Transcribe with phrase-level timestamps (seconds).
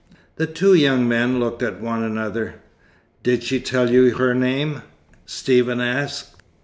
[0.37, 2.55] The two young men looked at one another.
[3.21, 4.81] "Did she tell you her name?"
[5.27, 6.41] Stephen asked.